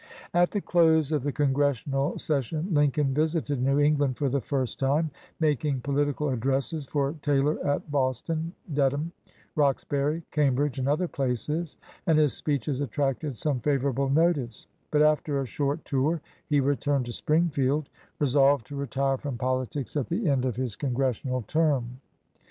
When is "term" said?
21.43-21.99